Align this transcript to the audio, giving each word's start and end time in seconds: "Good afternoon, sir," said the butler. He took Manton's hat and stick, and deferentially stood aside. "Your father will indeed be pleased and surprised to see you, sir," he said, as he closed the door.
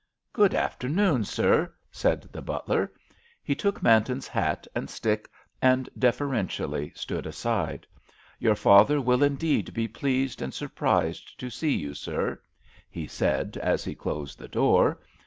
"Good 0.33 0.55
afternoon, 0.55 1.25
sir," 1.25 1.75
said 1.91 2.23
the 2.31 2.41
butler. 2.41 2.91
He 3.43 3.53
took 3.53 3.83
Manton's 3.83 4.27
hat 4.27 4.65
and 4.73 4.89
stick, 4.89 5.29
and 5.61 5.87
deferentially 5.95 6.91
stood 6.95 7.27
aside. 7.27 7.85
"Your 8.39 8.55
father 8.55 8.99
will 8.99 9.21
indeed 9.21 9.75
be 9.75 9.87
pleased 9.87 10.41
and 10.41 10.55
surprised 10.55 11.37
to 11.39 11.51
see 11.51 11.75
you, 11.75 11.93
sir," 11.93 12.41
he 12.89 13.05
said, 13.05 13.57
as 13.57 13.83
he 13.83 13.93
closed 13.93 14.39
the 14.39 14.47
door. 14.47 14.99